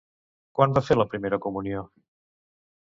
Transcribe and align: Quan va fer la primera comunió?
Quan 0.59 0.73
va 0.77 0.83
fer 0.87 0.97
la 0.97 1.07
primera 1.13 1.41
comunió? 1.45 1.87